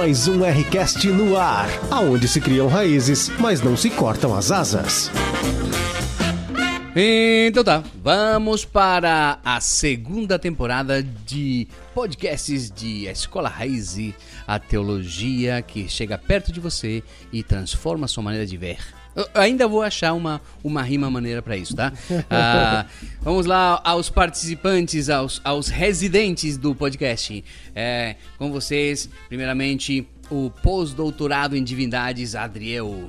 [0.00, 5.10] mais um Rcast no ar, aonde se criam raízes, mas não se cortam as asas.
[6.96, 14.14] Então tá, vamos para a segunda temporada de podcasts de Escola Raiz,
[14.46, 18.78] a teologia que chega perto de você e transforma a sua maneira de ver.
[19.34, 21.92] Eu ainda vou achar uma, uma rima maneira para isso, tá?
[22.30, 22.86] Ah,
[23.20, 27.44] vamos lá aos participantes, aos, aos residentes do podcast.
[27.74, 33.08] É, com vocês, primeiramente, o pós-doutorado em divindades, Adriel.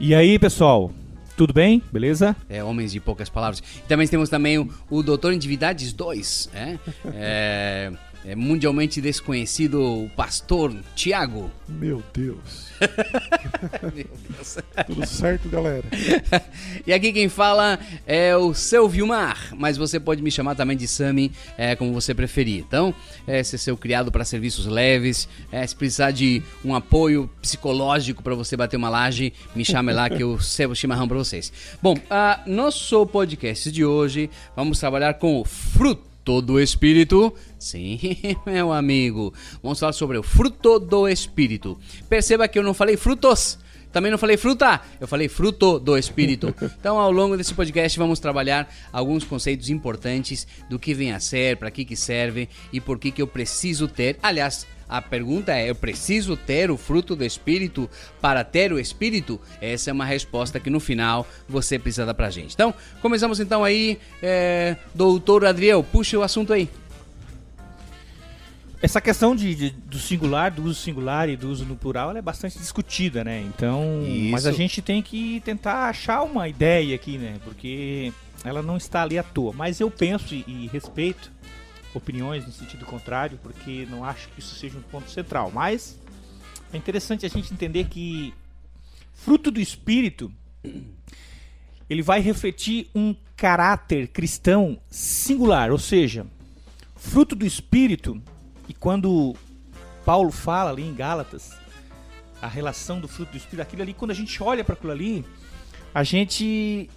[0.00, 0.92] E aí, pessoal?
[1.36, 1.82] Tudo bem?
[1.92, 2.36] Beleza?
[2.48, 3.62] É, homens de poucas palavras.
[3.78, 6.78] E também temos também o, o doutor em divindades 2, é?
[7.14, 7.92] é,
[8.24, 11.50] é mundialmente desconhecido o pastor Tiago.
[11.68, 12.72] Meu Deus.
[13.82, 14.58] Meu Deus.
[14.86, 15.84] Tudo certo, galera?
[16.86, 20.88] e aqui quem fala é o seu Vilmar, mas você pode me chamar também de
[20.88, 22.64] Sami, é, como você preferir.
[22.66, 22.94] Então,
[23.26, 28.34] é, ser seu criado para serviços leves, é, se precisar de um apoio psicológico para
[28.34, 31.52] você bater uma laje, me chame lá que eu servo chimarrão para vocês.
[31.82, 37.34] Bom, a nosso podcast de hoje, vamos trabalhar com o fruto do Espírito?
[37.58, 37.98] Sim,
[38.46, 39.32] meu amigo.
[39.62, 41.78] Vamos falar sobre o fruto do Espírito.
[42.08, 43.58] Perceba que eu não falei frutos.
[43.92, 46.52] Também não falei fruta, eu falei fruto do Espírito.
[46.80, 51.56] Então, ao longo desse podcast, vamos trabalhar alguns conceitos importantes do que vem a ser,
[51.56, 54.18] para que, que serve e por que, que eu preciso ter.
[54.22, 59.40] Aliás, a pergunta é: eu preciso ter o fruto do Espírito para ter o Espírito?
[59.60, 62.54] Essa é uma resposta que no final você precisa dar pra gente.
[62.54, 66.68] Então, começamos então aí, é, doutor Adriel, puxa o assunto aí.
[68.80, 72.20] Essa questão de, de, do singular, do uso singular e do uso no plural, é
[72.20, 73.40] bastante discutida, né?
[73.40, 74.30] Então, Isso.
[74.30, 77.36] mas a gente tem que tentar achar uma ideia aqui, né?
[77.42, 78.12] Porque
[78.44, 79.54] ela não está ali à toa.
[79.56, 81.32] Mas eu penso e, e respeito
[81.94, 85.50] opiniões no sentido contrário, porque não acho que isso seja um ponto central.
[85.50, 85.98] Mas
[86.72, 88.34] é interessante a gente entender que
[89.12, 90.32] fruto do Espírito
[91.88, 96.26] ele vai refletir um caráter cristão singular, ou seja,
[96.96, 98.20] fruto do Espírito.
[98.68, 99.36] E quando
[100.04, 101.52] Paulo fala ali em Gálatas
[102.40, 105.24] a relação do fruto do Espírito, aquilo ali, quando a gente olha para aquilo ali,
[105.94, 106.88] a gente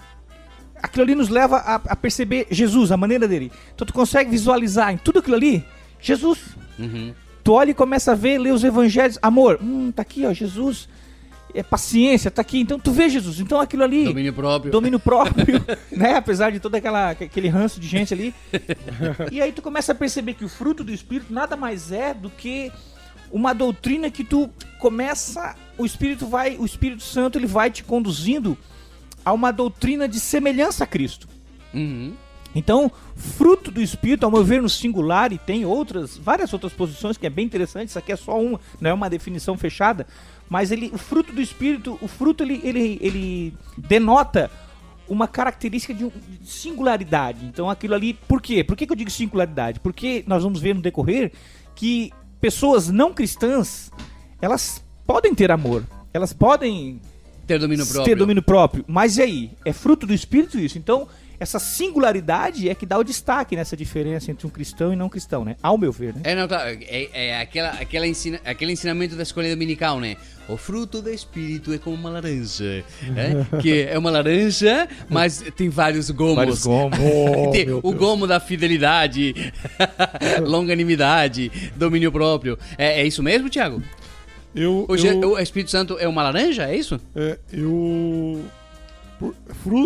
[0.81, 3.51] aquilo ali nos leva a, a, perceber Jesus, a maneira dele.
[3.73, 5.63] Então tu consegue visualizar em tudo aquilo ali
[5.99, 6.39] Jesus.
[6.77, 7.13] Uhum.
[7.43, 9.17] Tu olha e começa a ver, ler os evangelhos.
[9.21, 10.89] Amor, hum, tá aqui, ó, Jesus.
[11.53, 12.59] É paciência, tá aqui.
[12.59, 13.39] Então tu vê Jesus.
[13.39, 14.03] Então aquilo ali.
[14.03, 14.71] Domínio próprio.
[14.71, 16.15] Domínio próprio, né?
[16.15, 18.33] Apesar de todo aquela, aquele ranço de gente ali.
[19.31, 22.29] e aí tu começa a perceber que o fruto do Espírito nada mais é do
[22.29, 22.71] que
[23.31, 25.55] uma doutrina que tu começa.
[25.77, 26.57] O Espírito vai.
[26.57, 28.57] O Espírito Santo ele vai te conduzindo
[29.27, 31.27] a uma doutrina de semelhança a Cristo.
[31.73, 32.13] Uhum.
[32.55, 37.17] Então, fruto do Espírito, ao meu ver, no singular, e tem outras, várias outras posições
[37.17, 40.07] que é bem interessante, isso aqui é só uma, não é uma definição fechada,
[40.47, 44.49] mas ele, o fruto do Espírito, o fruto ele, ele, ele denota
[45.09, 46.09] uma característica de,
[46.45, 47.45] singularidade.
[47.45, 48.63] Então, aquilo ali, por quê?
[48.63, 49.81] Por que, que eu digo singularidade?
[49.81, 51.33] Porque nós vamos ver no decorrer
[51.75, 53.91] que pessoas não cristãs,
[54.41, 55.83] elas podem ter amor,
[56.13, 57.01] elas podem
[57.47, 58.05] ter domínio próprio.
[58.05, 58.85] Ter domínio próprio.
[58.87, 59.51] Mas e aí?
[59.63, 60.77] É fruto do Espírito isso?
[60.77, 61.07] Então,
[61.39, 65.45] essa singularidade é que dá o destaque nessa diferença entre um cristão e não cristão,
[65.45, 65.55] né?
[65.61, 66.21] Ao meu ver, né?
[66.23, 66.77] É, não, claro.
[66.81, 70.17] É, é aquela, aquela ensina, aquele ensinamento da escola dominical, né?
[70.49, 72.83] O fruto do Espírito é como uma laranja.
[73.03, 73.45] Né?
[73.61, 76.35] que é uma laranja, mas tem vários gomos.
[76.35, 76.97] Vários gomos.
[77.07, 79.53] Oh, o gomo da fidelidade,
[80.41, 82.57] longanimidade, domínio próprio.
[82.77, 83.81] É, é isso mesmo, Tiago?
[84.57, 86.99] Eu, o, eu, o Espírito Santo é uma laranja, é isso?
[87.15, 88.43] É, eu.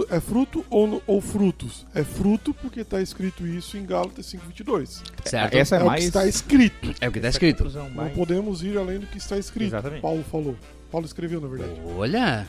[0.10, 1.86] é fruto ou, ou frutos?
[1.94, 5.02] É fruto porque está escrito isso em Gálatas 5,22.
[5.26, 5.54] Certo.
[5.56, 6.00] Essa é, é mais...
[6.00, 6.96] o que está escrito.
[7.02, 7.66] É o que está escrito.
[7.70, 9.68] Não podemos ir além do que está escrito.
[9.68, 10.02] Exatamente.
[10.02, 10.56] Paulo falou.
[10.90, 11.74] Paulo escreveu, na verdade.
[11.98, 12.48] Olha!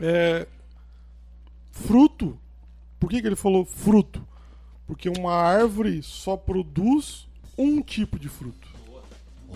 [0.00, 0.46] É,
[1.70, 2.36] fruto.
[2.98, 4.26] Por que, que ele falou fruto?
[4.84, 8.71] Porque uma árvore só produz um tipo de fruto.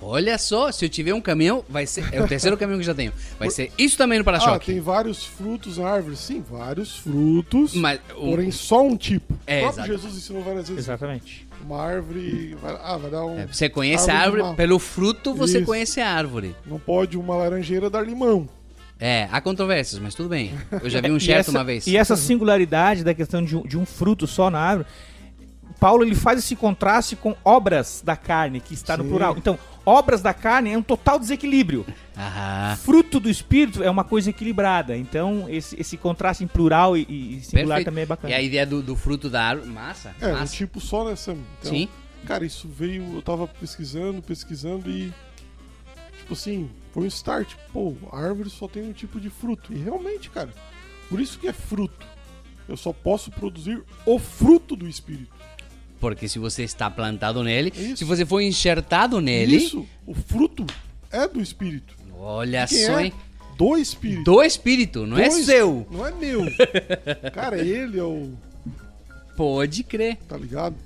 [0.01, 2.13] Olha só, se eu tiver um caminhão, vai ser.
[2.13, 3.13] É o terceiro caminhão que já tenho.
[3.39, 4.71] Vai ser isso também no para-choque.
[4.71, 6.17] Ah, tem vários frutos na árvore.
[6.17, 7.75] Sim, vários frutos.
[7.75, 8.31] Mas, o...
[8.31, 9.35] Porém, só um tipo.
[9.47, 9.89] É, o próprio exato.
[9.89, 10.85] Jesus ensinou várias vezes.
[10.85, 11.47] Exatamente.
[11.65, 12.57] Uma árvore.
[12.83, 13.39] Ah, vai dar um.
[13.39, 14.55] É, você conhece árvore a árvore, uma...
[14.55, 15.67] pelo fruto você isso.
[15.67, 16.55] conhece a árvore.
[16.67, 18.49] Não pode uma laranjeira dar limão.
[18.99, 20.55] É, há controvérsias, mas tudo bem.
[20.83, 21.87] Eu já vi um certo uma vez.
[21.87, 24.89] E essa singularidade da questão de um, de um fruto só na árvore
[25.79, 29.03] Paulo ele faz esse contraste com obras da carne, que está Sim.
[29.03, 29.37] no plural.
[29.37, 31.87] Então, obras da carne é um total desequilíbrio.
[32.17, 32.77] Aham.
[32.77, 34.97] Fruto do espírito é uma coisa equilibrada.
[34.97, 37.85] Então, esse, esse contraste em plural e, e singular Perfeito.
[37.85, 38.33] também é bacana.
[38.33, 40.15] E a ideia do, do fruto da árvore, massa.
[40.21, 40.43] É, massa.
[40.43, 41.33] um tipo só nessa.
[41.33, 41.89] Então, Sim.
[42.25, 43.15] Cara, isso veio.
[43.15, 45.13] Eu tava pesquisando, pesquisando e.
[46.19, 47.55] tipo assim, foi um start.
[47.73, 49.73] Pô, a árvore só tem um tipo de fruto.
[49.73, 50.53] E realmente, cara,
[51.09, 52.07] por isso que é fruto.
[52.69, 55.33] Eu só posso produzir o fruto do Espírito.
[56.01, 57.97] Porque se você está plantado nele, Isso.
[57.99, 60.67] se você for enxertado nele, Isso, o fruto
[61.11, 61.95] é do Espírito.
[62.19, 63.05] olha Quem só, é?
[63.07, 63.13] hein?
[63.57, 64.23] Do Espírito.
[64.25, 65.87] Do espírito, não é Do es- seu.
[65.91, 66.43] Não é meu.
[67.33, 68.35] cara, ele é o.
[69.35, 70.17] Pode crer.
[70.29, 70.77] Tá ligado?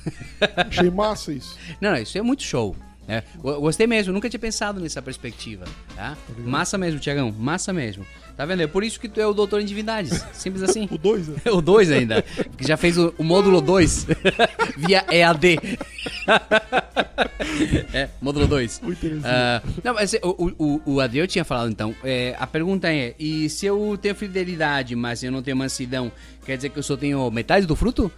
[0.68, 1.56] Achei massa isso.
[1.80, 2.74] Não, não, isso é muito show.
[3.06, 3.22] né?
[3.36, 5.64] Go- Gostei mesmo, nunca tinha pensado nessa perspectiva.
[5.94, 6.16] Tá?
[6.38, 8.06] Massa mesmo, Tiagão, massa mesmo.
[8.36, 8.60] Tá vendo?
[8.62, 10.22] É por isso que tu é o doutor em divindades.
[10.34, 10.86] Simples assim.
[10.92, 11.36] O 2, né?
[11.52, 12.22] O 2 ainda.
[12.56, 14.06] Que já fez o, o módulo 2
[14.76, 15.56] via EAD.
[17.92, 18.80] é, módulo 2.
[18.84, 19.24] O Terezinha.
[19.24, 20.18] Ah, não, mas o,
[20.58, 21.94] o, o- o Adriel tinha falado então.
[22.04, 26.10] é, a pergunta é: e se eu tenho fidelidade, mas eu não tenho mansidão,
[26.44, 28.10] quer dizer que eu só tenho metade do fruto?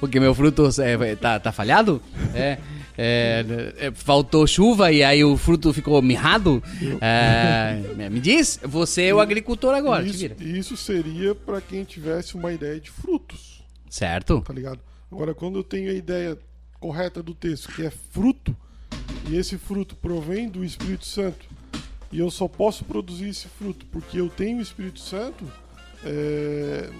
[0.00, 2.02] Porque meu fruto é, tá, tá falhado?
[2.34, 2.58] É,
[2.96, 6.62] é, é, faltou chuva e aí o fruto ficou mirrado?
[7.00, 12.52] É, me diz, você é o agricultor agora, isso, isso seria pra quem tivesse uma
[12.52, 14.40] ideia de frutos, Certo?
[14.42, 14.80] tá ligado?
[15.10, 16.38] Agora, quando eu tenho a ideia
[16.80, 18.56] correta do texto, que é fruto,
[19.28, 21.46] e esse fruto provém do Espírito Santo,
[22.10, 25.44] e eu só posso produzir esse fruto porque eu tenho o Espírito Santo,
[26.04, 26.90] é,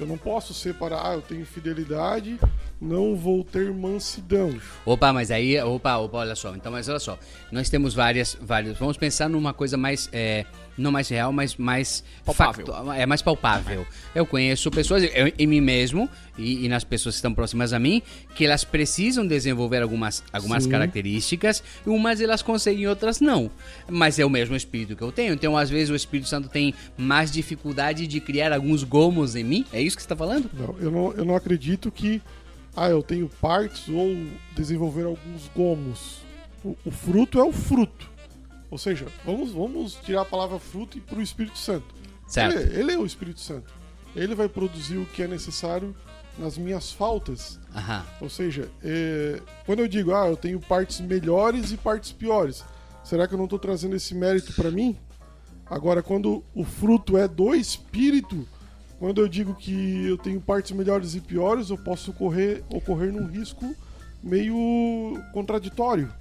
[0.00, 2.38] eu não posso separar, ah, eu tenho fidelidade,
[2.80, 4.54] não vou ter mansidão.
[4.84, 6.54] Opa, mas aí, opa, opa, olha só.
[6.54, 7.18] Então, mas olha só,
[7.50, 8.76] nós temos várias, várias.
[8.78, 10.44] Vamos pensar numa coisa mais, é,
[10.76, 12.66] não mais real, mas mais Palpável.
[12.66, 13.86] factu- é mais palpável.
[14.14, 17.78] Eu conheço pessoas, eu, em mim mesmo e, e nas pessoas que estão próximas a
[17.78, 18.02] mim,
[18.34, 20.70] que elas precisam desenvolver algumas, algumas Sim.
[20.70, 23.50] características, umas elas conseguem, outras não.
[23.88, 25.32] Mas é o mesmo espírito que eu tenho.
[25.32, 29.64] Então, às vezes o Espírito Santo tem mais dificuldade de criar alguns gomos em mim.
[29.72, 30.50] É isso que você está falando?
[30.52, 32.20] Não, eu não, eu não acredito que
[32.76, 34.08] ah, eu tenho partes ou
[34.56, 36.22] desenvolver alguns gomos.
[36.64, 38.10] O, o fruto é o fruto.
[38.70, 41.94] Ou seja, vamos, vamos tirar a palavra fruto e para o Espírito Santo.
[42.26, 42.58] Certo.
[42.58, 43.72] Ele, ele é o Espírito Santo.
[44.16, 45.94] Ele vai produzir o que é necessário
[46.38, 47.60] nas minhas faltas.
[47.74, 48.04] Aham.
[48.20, 52.64] Ou seja, é, quando eu digo, ah, eu tenho partes melhores e partes piores,
[53.04, 54.96] será que eu não estou trazendo esse mérito para mim?
[55.66, 58.46] Agora, quando o fruto é do Espírito,
[58.98, 63.26] quando eu digo que eu tenho partes melhores e piores, eu posso correr, ocorrer num
[63.26, 63.74] risco
[64.22, 66.12] meio contraditório.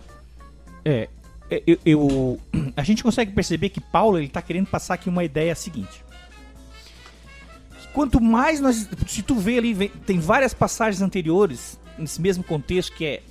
[0.84, 1.08] É,
[1.50, 2.40] é, eu, eu-
[2.76, 6.04] a gente consegue perceber que Paulo ele está querendo passar aqui uma ideia seguinte.
[7.94, 13.06] Quanto mais nós, se tu vê ali, tem várias passagens anteriores nesse mesmo contexto que
[13.06, 13.22] é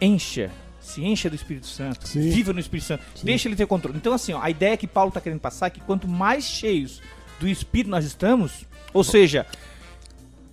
[0.00, 0.50] encha,
[0.80, 2.28] se encha do Espírito Santo, Sim.
[2.28, 3.96] viva no Espírito Santo, deixa ele ter controle.
[3.96, 7.00] Então assim, ó, a ideia que Paulo está querendo passar é que quanto mais cheios
[7.40, 9.46] do Espírito nós estamos, ou seja,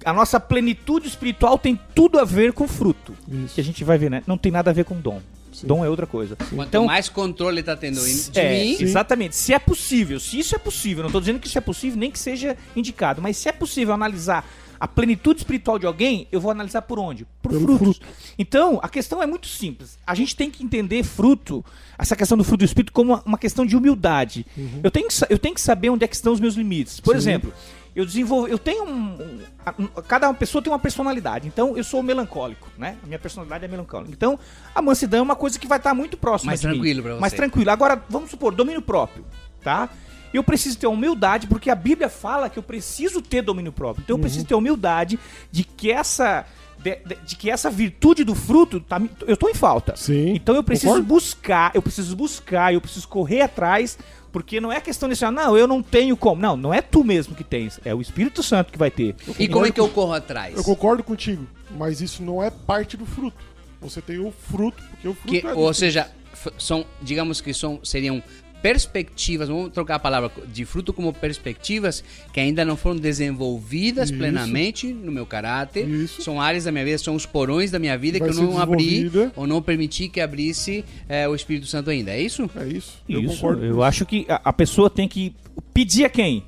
[0.03, 3.13] a nossa plenitude espiritual tem tudo a ver com fruto.
[3.27, 3.55] Isso.
[3.55, 4.23] Que a gente vai ver, né?
[4.27, 5.21] Não tem nada a ver com dom.
[5.51, 5.67] Sim.
[5.67, 6.35] Dom é outra coisa.
[6.35, 9.35] Quanto Então, mais controle tá tendo em- de é, mim, exatamente.
[9.37, 12.11] Se é possível, se isso é possível, não estou dizendo que isso é possível, nem
[12.11, 14.45] que seja indicado, mas se é possível analisar
[14.79, 17.25] a plenitude espiritual de alguém, eu vou analisar por onde?
[17.41, 17.97] Por Pelo frutos.
[17.97, 18.13] fruto.
[18.37, 19.97] Então, a questão é muito simples.
[20.05, 21.63] A gente tem que entender fruto,
[21.97, 24.45] essa questão do fruto do espírito, como uma, questão de humildade.
[24.83, 26.99] Eu, tenho que, eu tenho que saber onde é que estão os meus limites.
[26.99, 27.17] Por Sim.
[27.17, 27.53] exemplo,
[27.95, 28.91] eu desenvolvo, eu tenho um,
[29.21, 31.47] um- a- cada pessoa tem uma personalidade.
[31.47, 32.97] Então, eu sou melancólico, né?
[33.01, 34.11] A minha personalidade é melancólica.
[34.11, 34.37] Então,
[34.73, 36.73] a mansidão é uma coisa que vai estar muito próxima Mais de mim.
[36.73, 37.21] tranquilo pra você.
[37.21, 37.71] Mais tranquilo.
[37.71, 39.25] Agora, vamos supor, domínio próprio,
[39.63, 39.89] tá?
[40.35, 44.03] Eu preciso ter humildade, porque a Bíblia fala que eu preciso ter domínio próprio.
[44.03, 45.19] Então eu preciso ter humildade
[45.51, 46.45] de que essa
[46.77, 49.95] de, de- de que essa virtude do fruto tá, eu tô em falta.
[49.95, 51.07] Sim, Então eu preciso concordo.
[51.07, 53.97] buscar, eu preciso buscar, eu preciso correr atrás,
[54.31, 56.39] porque não é questão de assim, ah, não, eu não tenho como.
[56.41, 59.15] Não, não é tu mesmo que tens, é o Espírito Santo que vai ter.
[59.39, 60.55] E como é que eu corro atrás?
[60.55, 63.37] Eu concordo contigo, mas isso não é parte do fruto.
[63.81, 66.11] Você tem o fruto, porque o fruto Que, é ou seja,
[66.59, 68.21] são, digamos que são, seriam
[68.61, 74.17] perspectivas, vamos trocar a palavra de fruto como perspectivas que ainda não foram desenvolvidas Isso.
[74.17, 75.87] plenamente no meu caráter.
[75.87, 76.21] Isso.
[76.21, 78.59] São áreas da minha vida, são os porões da minha vida Vai que eu não
[78.59, 82.11] abri ou não permiti que abrisse eh, o Espírito Santo ainda.
[82.11, 82.49] É isso?
[82.55, 83.03] É isso.
[83.07, 83.63] Eu Isso, concordo.
[83.63, 85.33] eu acho que a, a pessoa tem que
[85.73, 86.43] pedir a quem?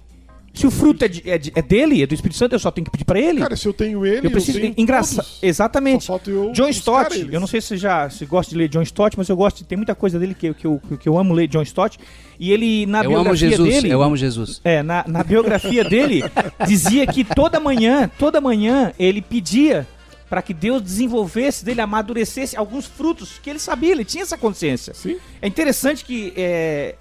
[0.57, 2.71] Se o fruto é, de- é de- é dele, é do Espírito Santo, eu só
[2.71, 3.39] tenho que pedir pra ele.
[3.39, 5.27] Cara, se eu tenho ele, eu preciso engraçado.
[5.41, 6.09] Exatamente.
[6.27, 7.33] Eu John Stott, eles.
[7.33, 9.63] eu não sei se você já se gosta de ler John Stott, mas eu gosto,
[9.63, 11.99] tem muita coisa dele que, eu- que, eu, que eu amo ler John Stott.
[12.39, 13.89] E ele, na eu amo biografia Jesus, dele.
[13.89, 14.61] eu amo Jesus.
[14.63, 16.23] É, na, na biografia dele,
[16.67, 19.87] dizia que toda manhã, toda manhã, ele pedia
[20.29, 24.93] para que Deus desenvolvesse dele, amadurecesse alguns frutos que ele sabia, ele tinha essa consciência.
[24.93, 25.17] Sim.
[25.41, 26.95] É interessante que é,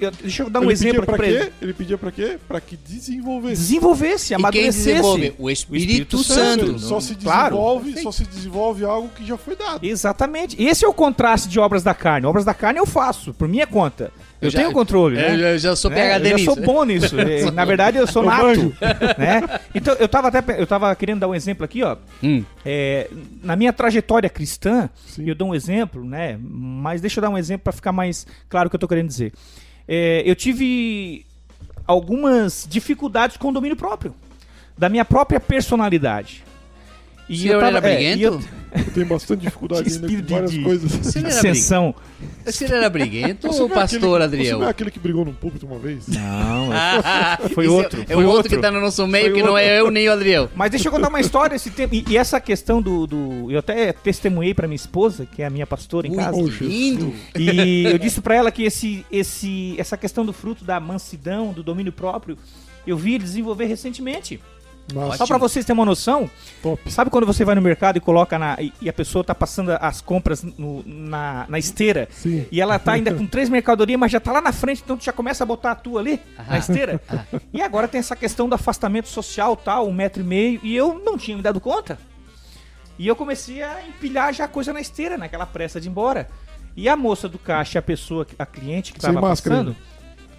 [0.00, 1.52] eu, deixa eu dar um ele exemplo aqui pra, ele.
[1.60, 2.38] Ele pedia pra quê?
[2.48, 3.60] Pra que desenvolvesse.
[3.62, 4.84] Desenvolvesse, amadurecesse.
[4.84, 5.34] quem desenvolve?
[5.38, 6.66] O Espírito, o Espírito Santo.
[6.66, 6.78] Santo.
[6.78, 8.02] Só se desenvolve, claro.
[8.02, 9.84] só se desenvolve algo que já foi dado.
[9.84, 10.60] Exatamente.
[10.62, 12.26] Esse é o contraste de obras da carne.
[12.26, 14.12] Obras da carne eu faço, por minha conta.
[14.40, 15.34] Eu, eu já, tenho controle, né?
[15.34, 17.14] Eu, eu já sou PHD é, Eu já sou bom nisso.
[17.52, 18.74] Na verdade, eu sou nato.
[19.18, 19.60] né?
[19.74, 21.96] Então, eu tava até eu tava querendo dar um exemplo aqui, ó.
[22.22, 22.44] Hum.
[22.64, 23.08] É,
[23.42, 25.28] na minha trajetória cristã, Sim.
[25.28, 26.38] eu dou um exemplo, né?
[26.40, 29.08] Mas deixa eu dar um exemplo para ficar mais claro o que eu tô querendo
[29.08, 29.32] dizer.
[29.86, 31.26] É, eu tive
[31.86, 34.14] algumas dificuldades com o domínio próprio,
[34.76, 36.44] da minha própria personalidade.
[37.28, 38.22] E Senhor eu tava, era briguento?
[38.22, 38.84] É, eu...
[38.84, 38.92] eu...
[38.92, 40.92] tenho bastante dificuldade ainda com várias de, coisas.
[40.92, 41.94] Você era Sessão.
[42.44, 44.56] Você era briguento ou pastor aquele, Adriel?
[44.56, 46.06] Você não é aquele que brigou no púlpito uma vez?
[46.08, 48.02] Não, é- foi outro.
[48.02, 49.52] É, foi o outro que tá no nosso meio, foi que outro.
[49.52, 50.50] não é eu nem o Adriel.
[50.54, 51.94] Mas deixa eu contar uma história esse tempo.
[51.94, 55.50] E, e essa questão do, do, Eu até testemunhei pra minha esposa, que é a
[55.50, 56.40] minha pastora em Ui, casa.
[56.60, 57.14] Lindo!
[57.38, 61.62] E eu disse pra ela que esse, esse, essa questão do fruto da mansidão, do
[61.62, 62.36] domínio próprio,
[62.86, 64.40] eu vi ele desenvolver recentemente.
[64.92, 65.16] Nossa.
[65.16, 66.28] Só para vocês terem uma noção,
[66.62, 66.92] Top.
[66.92, 68.56] sabe quando você vai no mercado e coloca na.
[68.60, 72.46] e, e a pessoa tá passando as compras no, na, na esteira Sim.
[72.52, 75.04] e ela tá ainda com três mercadorias, mas já tá lá na frente, então tu
[75.04, 76.50] já começa a botar a tua ali Aham.
[76.50, 77.00] na esteira.
[77.52, 81.00] e agora tem essa questão do afastamento social, tal, um metro e meio, e eu
[81.02, 81.98] não tinha me dado conta.
[82.98, 86.28] E eu comecei a empilhar já coisa na esteira, naquela pressa de ir embora.
[86.76, 89.56] E a moça do caixa, a pessoa, a cliente que Sem tava máscara.
[89.56, 89.76] passando.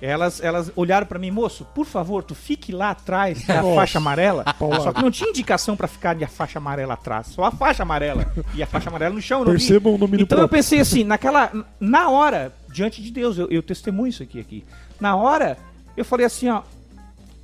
[0.06, 4.46] Elas, elas olharam para mim, moço, por favor, tu fique lá atrás da faixa amarela.
[4.84, 7.84] Só que não tinha indicação para ficar de a faixa amarela atrás, só a faixa
[7.84, 8.32] amarela.
[8.54, 10.46] E a faixa amarela no chão, não Percebam o nome Então próprio.
[10.46, 11.52] eu pensei assim, naquela.
[11.80, 14.64] Na hora, diante de Deus, eu, eu testemunho isso aqui, aqui.
[15.00, 15.58] Na hora,
[15.98, 16.62] eu falei assim, ó.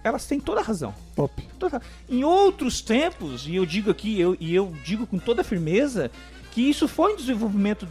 [0.03, 0.93] Elas têm toda a razão.
[1.15, 1.47] Top.
[1.59, 1.81] Toda...
[2.09, 6.09] Em outros tempos, e eu digo aqui, eu, e eu digo com toda firmeza,
[6.51, 7.87] que isso foi um desenvolvimento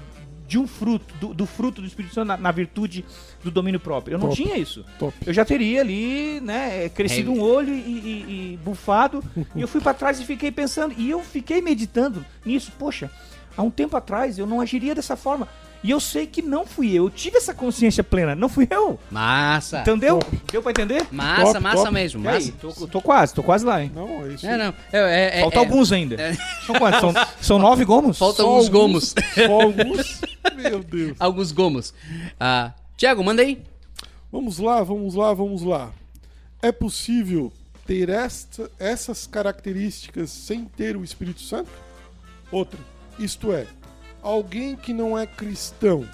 [0.51, 3.05] de um fruto, do, do fruto do Espírito Santo na, na, virtude
[3.45, 4.17] do domínio próprio.
[4.17, 4.43] Eu não Top.
[4.43, 4.85] tinha isso.
[4.99, 5.15] Top.
[5.25, 7.35] Eu já teria ali, né, crescido é.
[7.35, 9.23] um olho e, e, e bufado.
[9.55, 10.93] e eu fui para trás e fiquei pensando.
[10.99, 12.73] E eu fiquei meditando nisso.
[12.77, 13.09] Poxa,
[13.57, 15.47] há um tempo atrás eu não agiria dessa forma.
[15.83, 17.05] E eu sei que não fui eu.
[17.05, 18.35] Eu tive essa consciência plena.
[18.35, 18.99] Não fui eu.
[19.11, 19.81] Massa.
[19.81, 20.19] Entendeu?
[20.19, 20.41] Top.
[20.53, 21.07] Deu pra entender?
[21.11, 21.95] Massa, top, massa top.
[21.95, 22.23] mesmo.
[22.23, 22.37] Massa.
[22.37, 23.91] Aí, tô, tô, quase, tô quase lá, hein?
[23.95, 24.47] Não, é isso.
[24.47, 24.75] É, não.
[24.93, 26.21] É, é, Falta é, alguns ainda.
[26.21, 26.35] É.
[26.67, 27.01] São quantos?
[27.01, 28.19] São, são nove gomos?
[28.19, 29.15] Faltam alguns gomos.
[29.35, 30.21] Só alguns?
[30.55, 31.17] Meu Deus.
[31.21, 31.95] Alguns gomos.
[32.39, 33.63] Ah, Tiago, manda aí.
[34.31, 35.91] Vamos lá, vamos lá, vamos lá.
[36.63, 37.53] É possível
[37.87, 41.71] ter esta, essas características sem ter o Espírito Santo?
[42.53, 42.79] Outra.
[43.19, 43.67] Isto é,
[44.23, 46.07] alguém que não é cristão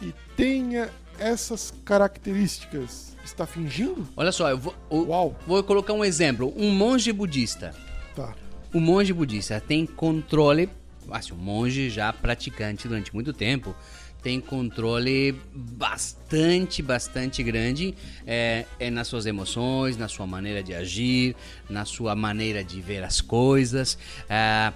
[0.00, 4.06] e tenha essas características está fingindo?
[4.16, 6.52] Olha só, eu vou, eu, vou colocar um exemplo.
[6.56, 7.74] Um monge budista.
[8.14, 8.34] Tá.
[8.72, 10.68] O monge budista tem controle,
[11.10, 13.74] assim, um monge já praticante durante muito tempo,
[14.22, 17.94] tem controle bastante, bastante grande
[18.26, 21.34] é, é, nas suas emoções, na sua maneira de agir,
[21.68, 23.98] na sua maneira de ver as coisas.
[24.28, 24.72] É,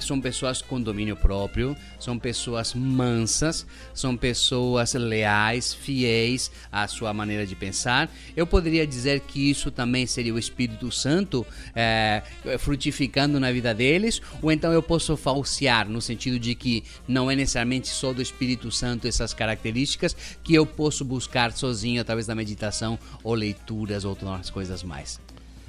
[0.00, 7.46] são pessoas com domínio próprio, são pessoas mansas, são pessoas leais, fiéis à sua maneira
[7.46, 8.10] de pensar.
[8.36, 12.22] Eu poderia dizer que isso também seria o Espírito Santo é,
[12.58, 17.36] frutificando na vida deles, ou então eu posso falsear no sentido de que não é
[17.36, 22.98] necessariamente só do Espírito Santo essas características que eu posso buscar sozinho através da meditação
[23.22, 25.20] ou leituras ou outras coisas mais.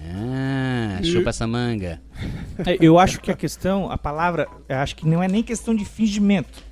[0.04, 2.02] Ah, chupa essa manga.
[2.66, 5.86] É, eu acho que a questão, a palavra, acho que não é nem questão de
[5.86, 6.64] fingimento.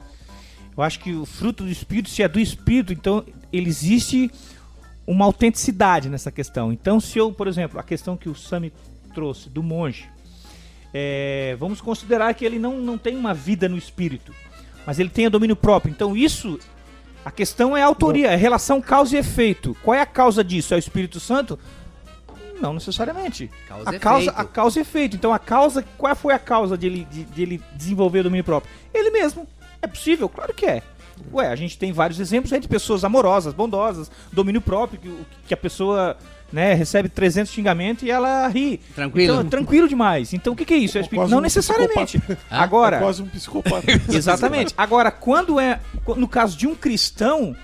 [0.75, 4.31] Eu acho que o fruto do Espírito, se é do Espírito, então ele existe
[5.05, 6.71] uma autenticidade nessa questão.
[6.71, 8.71] Então, se eu, por exemplo, a questão que o Sami
[9.13, 10.07] trouxe do monge,
[10.93, 14.33] é, vamos considerar que ele não, não tem uma vida no Espírito,
[14.86, 15.91] mas ele tem o domínio próprio.
[15.91, 16.59] Então, isso,
[17.25, 19.75] a questão é a autoria, é relação causa e efeito.
[19.83, 20.74] Qual é a causa disso?
[20.74, 21.59] É o Espírito Santo?
[22.61, 23.49] Não necessariamente.
[23.67, 25.15] Causa a, causa, a causa e efeito.
[25.15, 28.43] Então a causa, qual foi a causa de ele, de, de ele desenvolver o domínio
[28.43, 28.71] próprio?
[28.93, 29.47] Ele mesmo.
[29.81, 30.27] É possível?
[30.27, 30.83] Claro que é.
[31.33, 35.57] Ué, a gente tem vários exemplos de pessoas amorosas, bondosas, domínio próprio, que, que a
[35.57, 36.17] pessoa
[36.51, 38.79] né, recebe 300 xingamentos e ela ri.
[38.95, 39.33] Tranquilo.
[39.33, 40.33] Então, tranquilo demais.
[40.33, 40.97] Então o que, que é isso?
[40.97, 42.21] É não um necessariamente.
[42.49, 42.97] Agora.
[42.97, 43.85] É quase um psicopata.
[44.09, 44.73] exatamente.
[44.77, 45.79] Agora, quando é.
[46.17, 47.55] No caso de um cristão,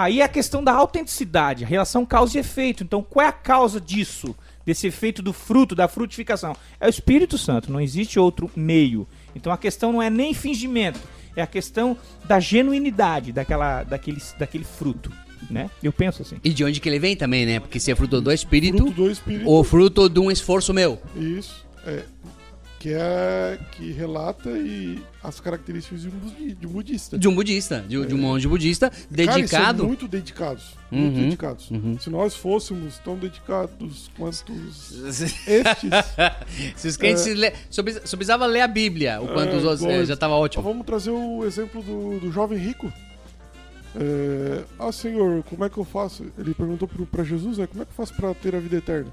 [0.00, 2.82] Aí é a questão da autenticidade, a relação causa e efeito.
[2.82, 4.34] Então, qual é a causa disso?
[4.64, 6.56] Desse efeito do fruto, da frutificação?
[6.80, 9.06] É o Espírito Santo, não existe outro meio.
[9.34, 10.98] Então a questão não é nem fingimento,
[11.36, 15.12] é a questão da genuinidade daquela, daquele, daquele fruto.
[15.50, 15.70] Né?
[15.82, 16.36] Eu penso assim.
[16.42, 17.60] E de onde que ele vem também, né?
[17.60, 21.00] Porque se é fruto do Espírito, fruto do espírito ou fruto de um esforço meu.
[21.16, 21.66] Isso.
[21.84, 22.04] É,
[22.80, 27.18] que é que relata e as características de um, budi- de um budista.
[27.18, 29.86] De um budista, de, de um monge budista Cara, eles são dedicado.
[29.86, 30.74] muito dedicados.
[30.90, 31.70] Muito Uhum, dedicados.
[31.70, 31.98] uhum.
[32.00, 34.50] Se nós fôssemos tão dedicados quanto
[35.46, 35.46] estes.
[36.74, 37.34] Se os É.
[37.34, 37.52] le...
[37.68, 39.82] só, precisa- só precisava ler a Bíblia, o quanto É, os outros.
[39.86, 40.62] é, já tava ótimo.
[40.64, 42.90] Vamos trazer o exemplo do, do jovem rico.
[43.94, 46.24] É, ah, Senhor, como é que eu faço?
[46.38, 47.66] Ele perguntou pra Jesus, né?
[47.66, 49.12] Como é que eu faço pra ter a vida eterna?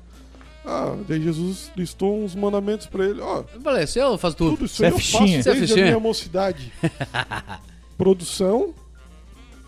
[0.70, 3.22] Ah, daí Jesus listou uns mandamentos pra ele.
[3.22, 4.52] Ó, Eu falei, se eu faço tudo.
[4.58, 6.74] tudo isso Isso é aí eu faço Isso é desde a minha mocidade.
[7.98, 8.74] Produção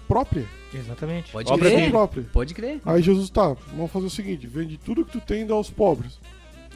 [0.07, 0.45] própria.
[0.73, 1.31] Exatamente.
[1.31, 1.79] Pode Obra crer.
[1.79, 1.91] dele.
[1.91, 2.23] própria.
[2.33, 2.81] Pode crer.
[2.85, 5.69] Aí Jesus, tá, vamos fazer o seguinte, vende tudo que tu tem e dá aos
[5.69, 6.19] pobres.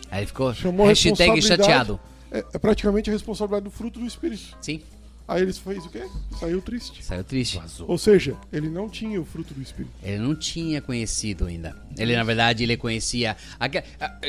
[0.10, 1.62] Aí ficou Chamou a hashtag responsabilidade.
[1.63, 2.00] chateado.
[2.32, 4.56] É, é praticamente a responsabilidade do fruto do Espírito.
[4.62, 4.82] Sim,
[5.25, 6.03] Aí eles fez o quê?
[6.38, 7.03] Saiu triste.
[7.03, 7.60] saiu triste.
[7.88, 9.94] Ou seja, ele não tinha o fruto do Espírito.
[10.03, 11.75] Ele não tinha conhecido ainda.
[11.98, 13.38] Ele, na verdade, ele conhecia.
[13.60, 13.70] a-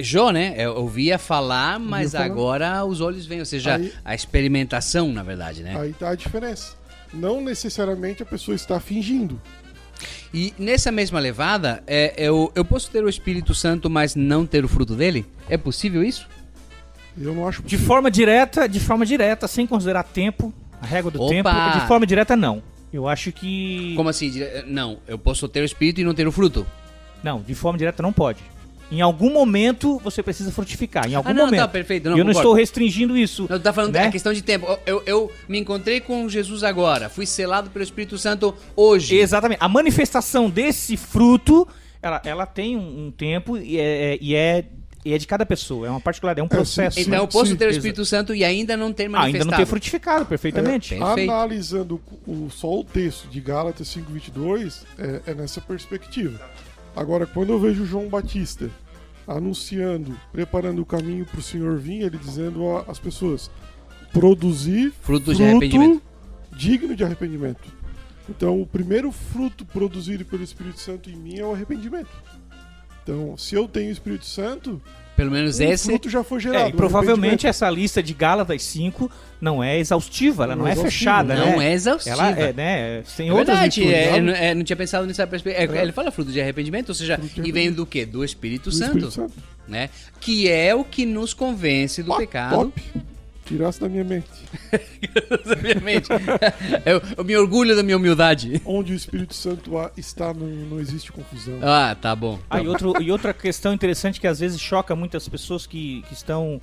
[0.00, 0.54] Jó, né?
[0.56, 2.24] Eu ouvia falar, mas falar.
[2.26, 3.40] agora os olhos vêm.
[3.40, 5.76] Ou seja, Aí- a experimentação, na verdade, né?
[5.76, 6.74] Aí tá a diferença.
[7.12, 9.40] Não necessariamente a pessoa está fingindo.
[10.32, 14.64] E nessa mesma levada, é, eu, eu posso ter o Espírito Santo, mas não ter
[14.64, 15.24] o fruto dele?
[15.48, 16.28] É possível isso?
[17.16, 17.86] Eu não acho De possível.
[17.86, 20.52] forma direta, de forma direta, sem considerar tempo,
[20.84, 21.30] a régua do Opa!
[21.30, 21.50] tempo,
[21.80, 22.62] de forma direta não.
[22.92, 24.30] Eu acho que Como assim?
[24.66, 26.66] Não, eu posso ter o Espírito e não ter o fruto.
[27.22, 28.38] não, de forma direta não pode.
[28.92, 31.60] Em algum momento você precisa frutificar, em algum ah, não, momento.
[31.60, 32.04] tá, perfeito.
[32.08, 32.40] Não, eu não concordo.
[32.40, 33.46] estou restringindo isso.
[33.48, 34.04] Não, tu tá falando né?
[34.04, 34.66] da questão de tempo.
[34.66, 37.08] Eu, eu, eu me encontrei com Jesus agora.
[37.08, 39.16] Fui selado pelo Espírito Santo hoje.
[39.16, 39.58] Exatamente.
[39.60, 41.66] A manifestação desse fruto,
[42.00, 44.64] ela, ela tem um, um tempo e é, é- e, é,
[45.04, 45.86] e é de cada pessoa.
[45.86, 46.98] É uma particularidade, é um É, processo.
[47.00, 49.42] Então eu posso sim, ter o exa- Espírito Santo e ainda não ter Ah, manifestado.
[49.42, 50.94] ainda não ter frutificado perfeitamente.
[50.94, 51.30] É, Perfeito.
[51.30, 56.40] Analisando o, só o texto de Gálatas 5:22 é, é nessa perspectiva.
[56.96, 58.70] Agora, quando eu vejo João Batista
[59.26, 63.50] anunciando, preparando o caminho para o Senhor vir, ele dizendo às pessoas
[64.12, 66.02] produzir Frutos de arrependimento.
[66.56, 67.72] digno de arrependimento.
[68.28, 72.08] Então, o primeiro fruto produzido pelo Espírito Santo em mim é o arrependimento.
[73.04, 74.80] Então, se eu tenho o Espírito Santo,
[75.16, 75.84] Pelo menos o esse.
[75.86, 76.64] fruto já foi gerado.
[76.64, 79.08] É, e provavelmente essa lista de Gálatas 5
[79.40, 81.68] não é exaustiva, ela não, Não é é exaustiva, fechada, Não né?
[81.68, 82.16] é exaustiva.
[82.16, 83.02] Ela é, né?
[83.16, 85.74] Tem É outras verdade, é, é, não- é, não tinha pensado nessa perspectiva.
[85.76, 85.82] É, É.
[85.82, 88.06] Ele fala fruto de arrependimento, ou seja, e vem do quê?
[88.06, 89.32] Do Espírito do Santo, Espírito Santo.
[89.68, 89.90] né?
[90.18, 92.56] Que é o que nos convence do Ah, pecado.
[92.56, 92.82] Top.
[93.44, 94.26] Tirasse da minha mente.
[95.30, 96.08] Obviamente.
[96.86, 98.60] eu, eu me orgulho da minha humildade.
[98.64, 101.58] Onde o Espírito Santo está, não, não existe confusão.
[101.62, 102.38] Ah, tá bom.
[102.48, 106.14] Ah, e, outro, e outra questão interessante que às vezes choca muitas pessoas que, que
[106.14, 106.60] estão.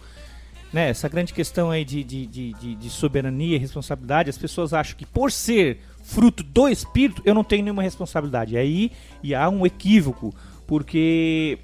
[0.74, 4.74] Né, essa grande questão aí de, de, de, de- de soberania e responsabilidade, as pessoas
[4.74, 8.56] acham que por ser fruto do Espírito, eu não tenho nenhuma responsabilidade.
[8.56, 8.92] E aí
[9.22, 10.34] e há um equívoco,
[10.66, 11.60] porque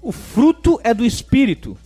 [0.00, 1.76] o fruto é do Espírito,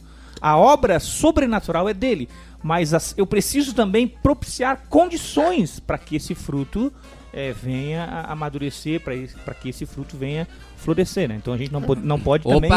[0.40, 2.28] a obra sobrenatural é dele.
[2.62, 6.92] Mas as- eu preciso também propiciar condições para que esse fruto
[7.32, 11.28] eh, venha a amadurecer, para que esse fruto venha florescer.
[11.28, 11.36] Né?
[11.36, 12.68] Então a gente não pode, não pode também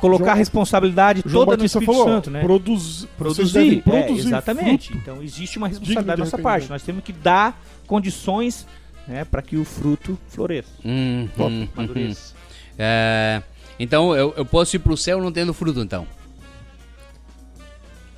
[0.00, 2.40] colocar João- a responsabilidade João toda Batista no Espírito falou, Santo, né?
[2.40, 4.88] produz, Produzir, devem é, produzir exatamente.
[4.90, 5.02] fruto.
[5.02, 6.70] Então existe uma responsabilidade de da nossa parte.
[6.70, 8.64] Nós temos que dar condições
[9.08, 11.50] né, para que o fruto floresça, Hum, Top.
[11.52, 11.68] hum, hum, hum.
[11.76, 12.34] amadureça.
[12.78, 13.42] É,
[13.78, 16.06] então eu, eu posso ir pro céu não tendo fruto, então.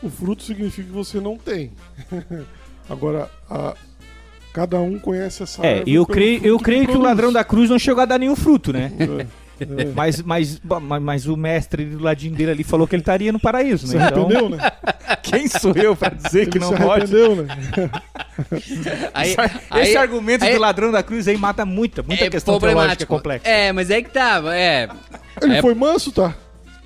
[0.03, 1.73] O fruto significa que você não tem.
[2.89, 3.75] Agora, a-
[4.53, 7.09] cada um conhece essa É, eu creio, eu creio que o produz.
[7.09, 8.93] ladrão da cruz não chegou a dar nenhum fruto, né?
[8.99, 9.27] É, é.
[9.93, 13.41] Mas, mas, mas, mas o mestre do ladinho dele ali falou que ele estaria no
[13.41, 14.07] paraíso, Se né?
[14.07, 14.59] Então, arrependeu, né?
[15.21, 17.13] quem sou eu pra dizer Ele que não se pode?
[17.13, 17.91] né?
[19.13, 19.35] Aí,
[19.83, 23.49] Esse argumento aí- do ladrão da cruz aí mata muita, muita questão teológica complexa.
[23.49, 24.41] É, mas é que tá.
[24.55, 24.89] É,
[25.43, 26.35] Ele É- foi manso, tá?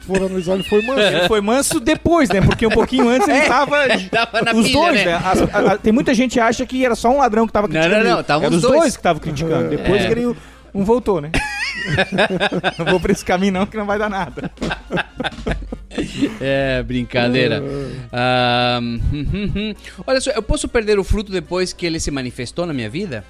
[0.07, 1.01] For analisar, ele foi manso.
[1.01, 2.41] Ele foi manso depois, né?
[2.41, 3.77] Porque um pouquinho antes ele tava.
[4.11, 5.05] tava na os pilha, dois, né?
[5.05, 5.21] né?
[5.25, 7.69] As- a- a- tem muita gente que acha que era só um ladrão que tava
[7.69, 8.05] Não, criticando.
[8.05, 8.75] não, não, estavam Era os dois.
[8.81, 9.69] dois que estavam criticando.
[9.71, 10.07] Depois É.
[10.07, 10.37] que ele
[10.75, 11.31] um voltou, né?
[12.79, 14.51] não vou pra esse caminho, não, que não vai dar nada.
[16.41, 17.63] É, brincadeira.
[18.13, 18.81] Ah,
[20.07, 23.25] olha só, eu posso perder o fruto depois que ele se manifestou na minha vida?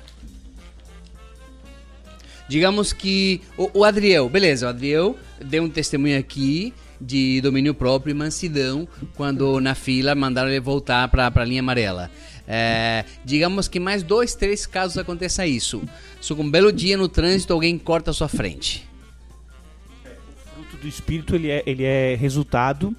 [2.52, 8.10] Digamos que o, o Adriel, beleza, o Adriel deu um testemunho aqui de domínio próprio
[8.10, 8.86] e mansidão
[9.16, 12.10] quando na fila mandaram ele voltar para a linha amarela.
[12.46, 15.82] É, digamos que mais dois, três casos aconteça isso.
[16.20, 18.86] Só que um belo dia no trânsito alguém corta a sua frente.
[20.04, 22.94] O fruto do Espírito ele é, ele é resultado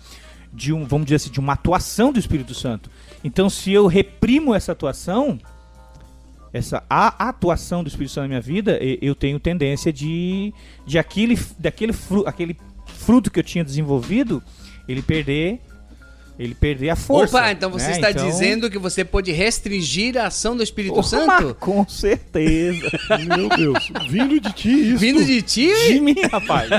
[0.51, 2.89] de um, vamos dizer assim, de uma atuação do Espírito Santo.
[3.23, 5.39] Então, se eu reprimo essa atuação,
[6.53, 10.53] essa a atuação do Espírito Santo na minha vida, eu tenho tendência de,
[10.85, 14.41] de aquele, daquele fru, aquele fruto que eu tinha desenvolvido,
[14.87, 15.59] ele perder
[16.37, 17.37] ele perder a força.
[17.37, 17.91] Opa, então você né?
[17.91, 21.55] está Então- dizendo que você pode restringir a ação do Espírito Opa, Santo?
[21.59, 22.89] Com certeza.
[23.37, 24.97] Meu Deus, vindo de ti isso.
[24.97, 25.69] Vindo de ti?
[25.87, 26.69] De mim, rapaz.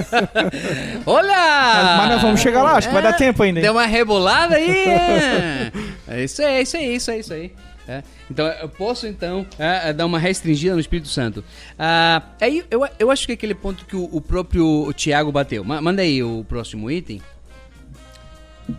[1.07, 1.97] Olha!
[1.99, 3.63] Mas nós vamos chegar lá, acho que vai dar tempo ainda, hein?
[3.63, 4.71] Deu uma rebolada aí.
[4.89, 5.73] é.
[6.09, 7.53] É isso aí, é isso aí, isso aí, isso aí.
[7.87, 8.03] É.
[8.31, 11.45] Então, eu posso, então, é, é, dar uma restringida no Espírito Santo.
[11.79, 15.63] Ah, aí, eu, eu acho que é aquele ponto que o, o próprio Tiago bateu.
[15.65, 17.21] Ma- Manda aí o próximo item.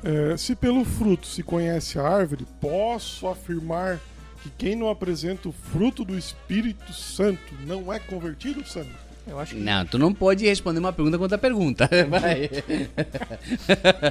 [0.04, 4.00] É, se pelo fruto se conhece a árvore, posso afirmar
[4.42, 8.86] que quem não apresenta o fruto do Espírito Santo não é convertido, Sam?
[9.28, 11.90] Eu acho que, Não, tu não pode responder uma pergunta contra a pergunta.
[12.10, 12.50] Vai.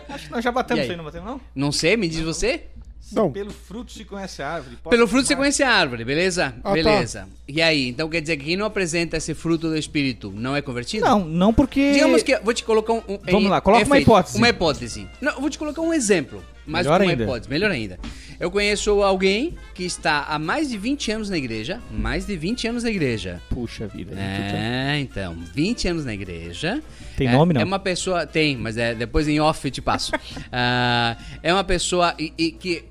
[0.09, 0.87] acho que nós já batemos E aí?
[0.87, 1.41] isso aí, não batemos, não?
[1.55, 2.65] Não sei, me diz você?
[3.13, 3.31] Não.
[3.31, 4.77] Pelo fruto se conhece a árvore.
[4.89, 6.55] Pelo fruto você afirmar- conhece a árvore, beleza?
[6.59, 6.73] Ah, tá.
[6.73, 7.29] beleza.
[7.47, 10.63] E aí, então quer dizer que quem não apresenta esse fruto do Espírito não é
[10.63, 11.05] convertido?
[11.05, 11.93] Não, não porque...
[11.93, 13.03] Digamos que vou te colocar um.
[13.09, 14.39] um- Vamos em lá, coloca uma hipótese.
[14.39, 15.09] Uma hipótese.
[15.21, 16.43] Não, eu vou te colocar um exemplo.
[16.67, 17.23] Mais Melhor uma ainda.
[17.25, 17.99] hipótese, melhor ainda.
[18.41, 21.79] Eu conheço alguém que está há mais de 20 anos na igreja.
[21.91, 23.39] Mais de 20 anos na igreja.
[23.51, 24.15] Puxa vida.
[24.15, 24.95] né?
[24.97, 26.83] É, então, 20 anos na igreja.
[27.19, 27.61] Tem É- nome, não?
[27.61, 28.27] É uma pessoa.
[28.27, 30.13] Tem, mas é, depois em off eu te passo.
[30.51, 32.85] Ah, é uma pessoa e, e que.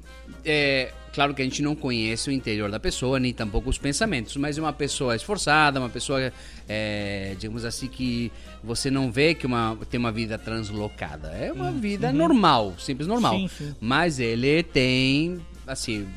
[0.46, 4.36] É, claro que a gente não conhece o interior da pessoa, nem tampouco os pensamentos,
[4.36, 6.34] mas é uma pessoa esforçada, uma pessoa,
[6.68, 8.32] é, digamos assim, que
[8.64, 11.30] você não vê que uma, tem uma vida translocada.
[11.30, 13.38] É uma vida normal, simples normal.
[13.38, 13.76] Sim, sim.
[13.80, 16.08] Mas ele tem, assim,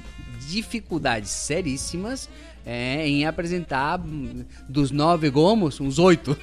[0.49, 2.29] dificuldades seríssimas
[2.69, 3.97] é, em apresentar
[4.69, 6.37] dos nove gomos, uns oito.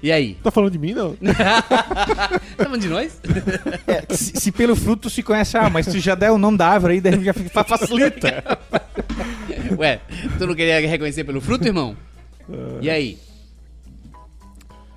[0.00, 0.34] e aí?
[0.42, 1.16] Tá falando de mim, não?
[2.56, 3.20] Tá falando de nós?
[3.86, 6.56] É, se, se pelo fruto se conhece a árvore, mas se já der o nome
[6.56, 8.58] da árvore aí, daí já fica- facilita.
[9.76, 10.00] Ué,
[10.38, 11.96] tu não queria reconhecer pelo fruto, irmão?
[12.80, 13.18] E aí?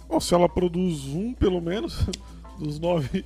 [0.07, 2.05] Bom, se ela produz um, pelo menos,
[2.59, 3.23] dos nove.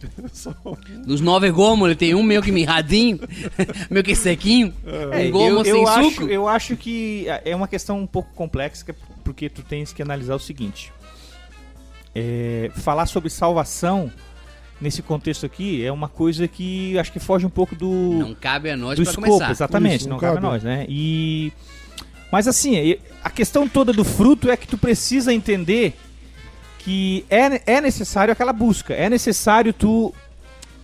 [1.06, 3.20] Dos nove gomos, ele tem um meio que mirradinho,
[3.90, 6.28] meio que sequinho, um gomo eu, sem eu acho, suco.
[6.28, 10.36] eu acho que é uma questão um pouco complexa, é porque tu tens que analisar
[10.36, 10.92] o seguinte.
[12.16, 14.12] É, falar sobre salvação
[14.82, 18.70] nesse contexto aqui é uma coisa que acho que foge um pouco do, Não cabe
[18.70, 19.52] a nós do escopo, começar.
[19.52, 20.54] exatamente, Isso, não, não cabe a cabe.
[20.54, 20.86] nós, né?
[20.90, 21.52] E
[22.32, 25.96] mas assim, a questão toda do fruto é que tu precisa entender
[26.90, 30.12] que é, é necessário aquela busca, é necessário tu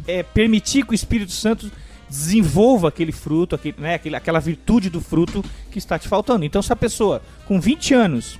[0.08, 1.72] é, permitir que o Espírito Santo
[2.08, 6.46] desenvolva aquele fruto, aquele, né, aquele, aquela virtude do fruto que está te faltando.
[6.46, 8.40] Então, se a pessoa com 20 anos,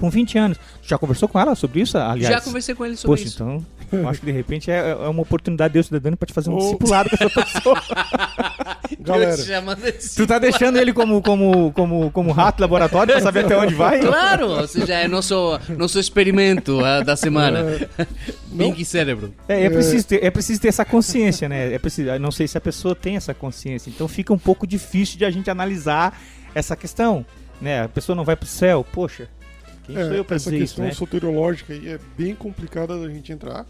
[0.00, 2.34] com 20 anos, já conversou com ela sobre isso, aliás?
[2.34, 3.42] Já conversei com ele sobre Poxa, isso.
[3.42, 6.32] então, eu acho que de repente é, é uma oportunidade Deus está dando para te
[6.32, 6.58] fazer um Ô.
[6.58, 7.82] discipulado com essa pessoa.
[8.98, 10.14] Galera, te.
[10.16, 14.00] Tu tá deixando ele como, como, como, como rato laboratório pra saber até onde vai?
[14.00, 17.60] Claro, ou seja, é nosso, nosso experimento ah, da semana.
[18.56, 19.34] Pink cérebro.
[19.48, 21.74] É, é, preciso ter, é preciso ter essa consciência, né?
[21.74, 23.90] É preciso, eu não sei se a pessoa tem essa consciência.
[23.90, 26.18] Então fica um pouco difícil de a gente analisar
[26.54, 27.24] essa questão.
[27.60, 27.82] Né?
[27.82, 29.28] A pessoa não vai pro céu, poxa.
[29.92, 30.92] Quem sou eu é, pra essa dizer isso, questão né?
[30.92, 33.66] soteriológica aí é bem complicada da gente entrar.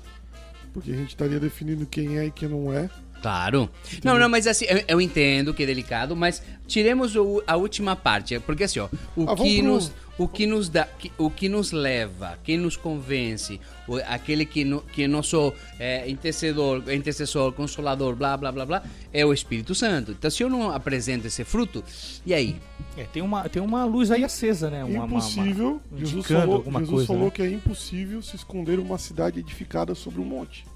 [0.72, 2.88] Porque a gente estaria definindo quem é e quem não é.
[3.22, 3.68] Claro.
[4.02, 7.94] Não, não, mas assim, eu, eu entendo que é delicado, mas tiremos o- a última
[7.94, 11.30] parte, porque assim, ó, o Ah, que pro- nos o que nos dá, que- o
[11.30, 16.82] que nos leva, quem nos convence, o- aquele que no, que é nosso é, intercedor,
[16.92, 18.82] intercessor, consolador, blá blá blá blá,
[19.14, 20.12] é o Espírito Santo.
[20.12, 21.82] Então, se eu não apresento esse fruto,
[22.26, 22.56] e aí?
[22.98, 24.84] É, tem, uma, tem uma luz aí acesa, né?
[24.84, 25.80] Uma, uma- impossível.
[25.90, 27.06] uma- Jesus indicando falou, Jesus coisa.
[27.06, 27.30] falou né?
[27.30, 30.66] que é impossível se esconder uma cidade edificada sobre um monte.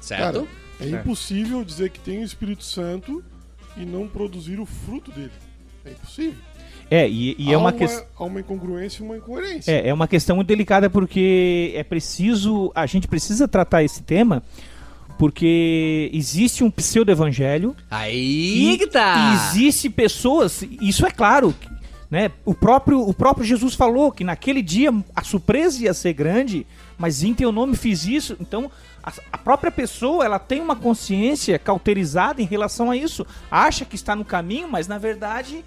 [0.00, 0.22] Certo?
[0.40, 0.46] Cara,
[0.80, 3.22] é impossível dizer que tem o Espírito Santo
[3.76, 5.32] e não produzir o fruto dele.
[5.84, 6.34] É impossível.
[6.90, 8.04] É, e, e é há uma questão.
[8.16, 9.70] Há uma incongruência e uma incoerência.
[9.70, 14.42] É, é uma questão muito delicada porque é preciso, a gente precisa tratar esse tema
[15.18, 19.32] porque existe um pseudo-evangelho Aí que tá.
[19.34, 21.54] existe pessoas, isso é claro,
[22.10, 22.30] né?
[22.44, 26.66] O próprio, o próprio Jesus falou que naquele dia a surpresa ia ser grande,
[26.98, 28.36] mas em teu nome fiz isso.
[28.40, 28.70] Então,
[29.32, 33.26] a, própria pessoa, ela tem uma consciência cauterizada em relação a isso.
[33.50, 35.64] Acha que está no caminho, mas na verdade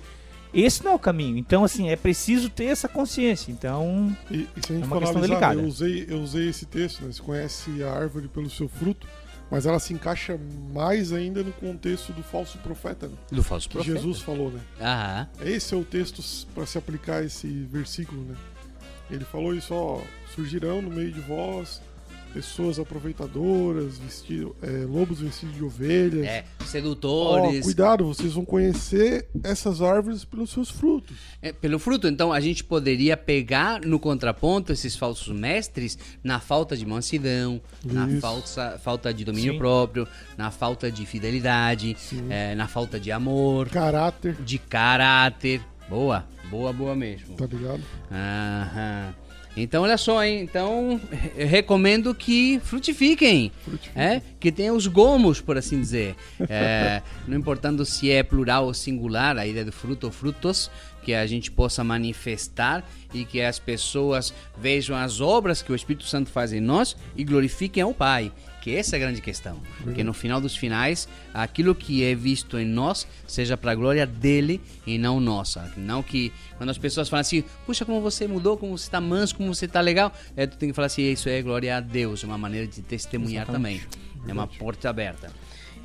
[0.54, 1.38] esse não é o caminho.
[1.38, 3.52] Então, assim, é preciso ter essa consciência.
[3.52, 5.62] Então, E, e se a gente É uma questão analisar, delicada.
[5.62, 7.12] eu usei, eu usei esse texto, né?
[7.12, 9.06] Você conhece a árvore pelo seu fruto,
[9.52, 10.40] mas ela se encaixa
[10.74, 13.16] mais ainda no contexto do falso profeta, né?
[13.32, 13.98] Do falso Que profeta.
[13.98, 14.62] Jesus falou, né?
[14.82, 15.28] Aham.
[15.42, 16.24] Esse é o texto
[16.56, 18.36] para se aplicar esse versículo, né?
[19.12, 20.02] Ele falou isso, ó,
[20.34, 21.82] surgirão no meio de vós
[22.34, 26.26] pessoas aproveitadoras, vestido, é, lobos vestidos de ovelhas.
[26.26, 27.62] É, sedutores.
[27.62, 31.18] Ó, cuidado, vocês vão conhecer essas árvores pelos seus frutos.
[31.42, 36.76] É, pelo fruto, então a gente poderia pegar no contraponto esses falsos mestres na falta
[36.76, 37.94] de mansidão, Isso.
[37.94, 39.60] na falsa, falta de domínio Sim.
[39.60, 41.96] próprio, na falta de fidelidade,
[42.30, 45.62] é, na falta de amor, caráter, de caráter.
[45.90, 47.36] Boa, boa, boa mesmo.
[47.36, 47.82] Tá ligado?
[48.12, 49.27] Aham.
[49.58, 50.42] Então, olha só, hein?
[50.42, 51.02] Então,
[51.36, 53.52] recomendo que frutifiquem.
[53.96, 54.22] É?
[54.40, 56.16] Que tenham os gomos, por assim dizer.
[56.50, 60.72] É, não importando se é plural ou singular, a ideia do fruto ou frutos,
[61.04, 66.06] que a gente possa manifestar e que as pessoas vejam as obras que o Espírito
[66.06, 68.32] Santo faz em nós e glorifiquem ao Pai
[68.68, 69.62] que essa é a grande questão.
[69.96, 74.06] Que no final dos finais, aquilo que é visto em nós seja para a glória
[74.06, 75.72] dele e não nossa.
[75.78, 79.36] Não que quando as pessoas falam assim, puxa, como você mudou, como você está manso,
[79.36, 82.26] como você está legal, é, tu tem que falar assim, isso é glória a Deus,
[82.26, 83.88] é uma maneira de testemunhar Exatamente.
[83.88, 84.02] também.
[84.16, 84.30] Verdade.
[84.30, 85.32] É uma porta aberta.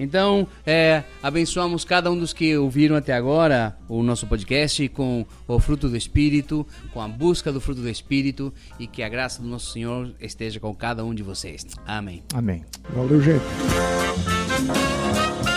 [0.03, 5.61] Então, é, abençoamos cada um dos que ouviram até agora o nosso podcast com o
[5.61, 9.49] fruto do Espírito, com a busca do fruto do Espírito e que a graça do
[9.49, 11.65] nosso Senhor esteja com cada um de vocês.
[11.87, 12.23] Amém.
[12.35, 12.65] Amém.
[12.91, 13.45] Valeu, gente.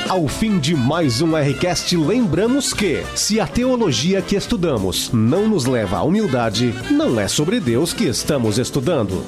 [0.08, 5.66] Ao fim de mais um Rcast, lembramos que, se a teologia que estudamos não nos
[5.66, 9.24] leva à humildade, não é sobre Deus que estamos estudando.